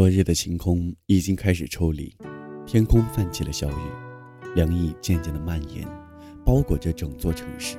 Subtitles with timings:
[0.00, 2.16] 昨日的晴空已经开始抽离，
[2.64, 3.74] 天空泛起了小雨，
[4.54, 5.86] 凉意渐渐的蔓延，
[6.42, 7.76] 包裹着整座城市。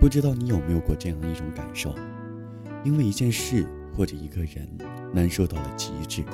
[0.00, 1.94] 不知道你有没有过这样一种感受？
[2.82, 4.68] 因为一件事或者一个人
[5.14, 6.24] 难受到了极致，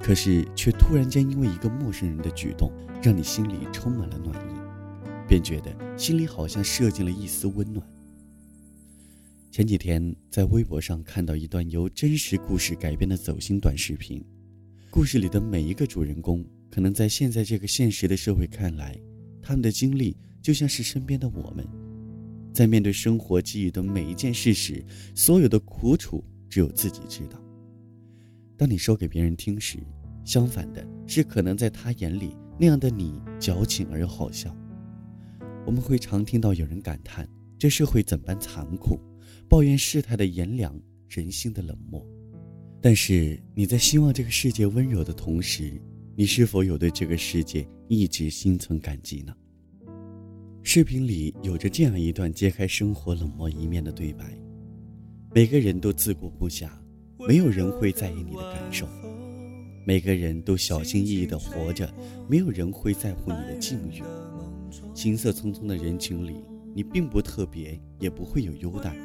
[0.00, 2.70] 可是却突然间因为一个陌生人的举动，
[3.02, 4.54] 让你心里充满了暖意，
[5.26, 7.84] 便觉得心里好像射进了一丝温暖。
[9.56, 14.22] 前几天在微博上看到一段由真实故事改编的走心短视频，
[14.90, 18.94] 故事里的每一个主人公，可能在现在这个现实的社会看来，
[19.40, 21.66] 他们的经历就像是身边的我们，
[22.52, 27.42] 在面对生活给予的每一件事时，所有的苦楚只有自己知道。
[28.58, 29.78] 当你说给别人听时，
[30.22, 34.54] 相反的是，可能在他眼里那样的你矫情而又好笑。
[35.64, 37.26] 我们会常听到有人感叹
[37.58, 39.00] 这社会怎般残酷。
[39.48, 42.04] 抱怨世态的炎凉，人心的冷漠。
[42.80, 45.80] 但是你在希望这个世界温柔的同时，
[46.16, 49.34] 你是否有对这个世界一直心存感激呢？
[50.62, 54.36] 视频里有着这样一段揭开生活冷漠一面的对白：
[55.32, 56.68] 每个人都自顾不暇，
[57.28, 58.84] 没有人会在意你的感受；
[59.86, 61.88] 每个人都小心翼翼地活着，
[62.28, 64.02] 没有人会在乎你的境遇。
[64.92, 66.34] 行色匆匆的人群里，
[66.74, 68.96] 你并不特别，也不会有优待。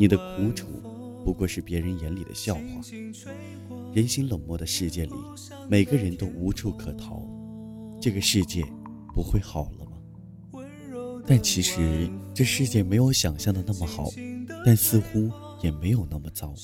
[0.00, 0.66] 你的苦楚
[1.22, 2.62] 不过是别人眼里的笑话。
[3.92, 5.12] 人心冷漠的世界里，
[5.68, 7.22] 每个人都无处可逃，
[8.00, 8.64] 这个世界
[9.14, 10.62] 不会好了吗？
[11.26, 14.08] 但其实这世界没有想象的那么好，
[14.64, 15.30] 但似乎
[15.62, 16.54] 也没有那么糟。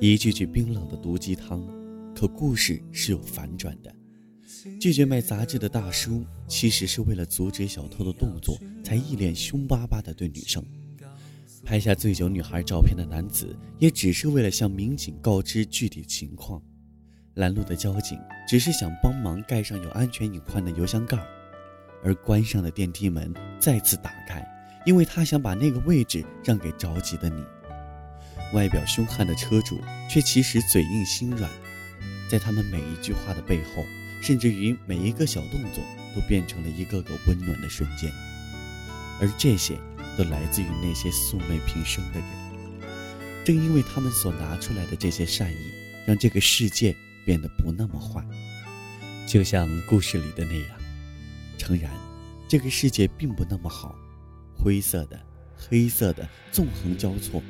[0.00, 1.62] 一句句冰冷的毒鸡汤，
[2.14, 3.94] 可故事是有反转的。
[4.80, 10.64] 拒绝卖杂志的大叔，其实是为了阻止小偷的动作，才一脸凶巴巴的对女生。
[11.64, 16.62] 拍下醉酒女孩照片的男子，也只是为了向民警告知具体情况。
[17.34, 21.18] 拦路的交警只是想帮忙盖上有安全隐患的油箱盖，
[22.02, 24.46] 而关上的电梯门再次打开，
[24.86, 27.44] 因为他想把那个位置让给着急的你。
[28.54, 31.50] 外表凶悍的车主，却其实嘴硬心软，
[32.30, 33.84] 在他们每一句话的背后，
[34.22, 38.10] 甚至于每一个小动作，都变成了一个个温暖的瞬间，
[39.20, 39.78] 而这些。
[40.18, 42.28] 都来自于那些素昧平生的人，
[43.44, 45.56] 正因为他们所拿出来的这些善意，
[46.04, 46.92] 让这个世界
[47.24, 48.26] 变得不那么坏。
[49.28, 50.76] 就像故事里的那样，
[51.56, 51.92] 诚然，
[52.48, 53.94] 这个世界并不那么好，
[54.56, 55.20] 灰色的、
[55.56, 57.40] 黑色的纵横交错，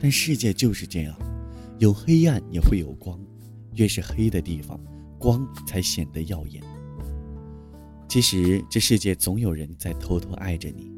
[0.00, 1.14] 但世界就是这样，
[1.78, 3.20] 有黑暗也会有光，
[3.74, 4.80] 越是黑的地方，
[5.18, 6.62] 光才显得耀眼。
[8.08, 10.90] 其实，这世界总有人在偷偷爱着你。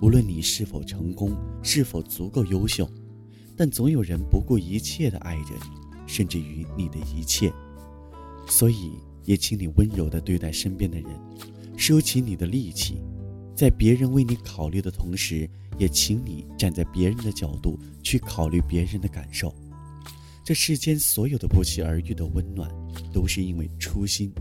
[0.00, 2.88] 无论你是否成功，是否足够优秀，
[3.56, 7.52] 但总有人不顾一切的爱着你，甚至于你的一切。
[8.46, 8.92] 所以，
[9.24, 11.10] 也请你温柔的对待身边的人，
[11.76, 13.00] 收起你的戾气，
[13.54, 15.48] 在别人为你考虑的同时，
[15.78, 19.54] 也请你站在别人的角度去考虑别人的感受。
[20.42, 22.68] 这世间所有的不期而遇的温暖，
[23.12, 24.32] 都是因为初心。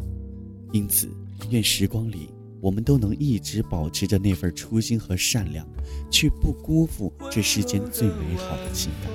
[0.71, 1.09] 因此，
[1.51, 2.29] 愿时光里。
[2.61, 5.65] 我们都能一直保持着那份初心和善良，
[6.11, 9.11] 却不辜负这世间最美好的情感。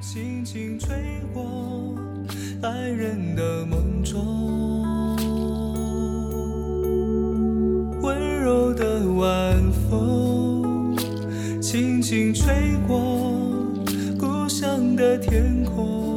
[0.00, 0.88] 轻轻吹
[1.32, 1.94] 过
[2.62, 5.16] 爱人的梦中，
[8.02, 10.96] 温柔的晚风，
[11.60, 13.32] 轻轻吹过
[14.18, 16.07] 故乡的天空。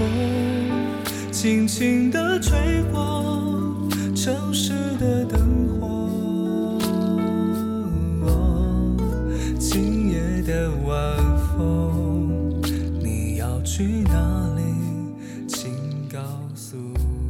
[0.00, 0.08] 风
[1.30, 3.86] 轻轻地吹过
[4.16, 6.26] 城市的灯火，
[9.58, 12.62] 今夜的晚风，
[12.98, 14.62] 你要去哪里？
[15.46, 15.70] 请
[16.08, 16.18] 告
[16.54, 16.78] 诉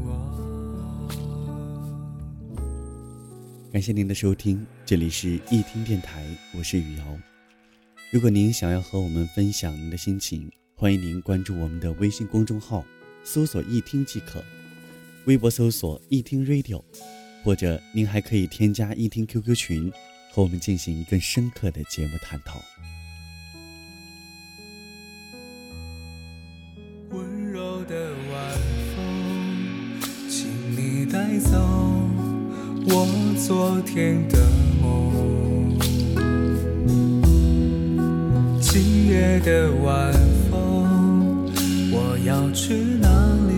[0.06, 1.08] 我。
[3.72, 6.24] 感谢您的收听，这里是易听电台，
[6.56, 7.04] 我是雨瑶。
[8.12, 10.48] 如果您想要和我们分享您的心情，
[10.80, 12.82] 欢迎您关注我们的微信公众号。
[13.22, 14.42] 搜索“一听”即可，
[15.26, 16.82] 微博搜索“一听 Radio”，
[17.44, 19.92] 或者您还可以添加一听 QQ 群，
[20.32, 22.62] 和我们进行更深刻的节目探讨。
[27.10, 28.58] 温柔的晚
[28.96, 30.00] 风，
[30.30, 31.58] 请你带走
[32.86, 33.06] 我
[33.38, 34.38] 昨天的
[34.80, 35.78] 梦。
[38.62, 40.39] 今夜的晚风，
[41.92, 43.08] 我要去哪
[43.48, 43.50] 里？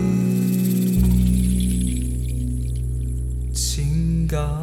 [3.53, 4.62] 请告。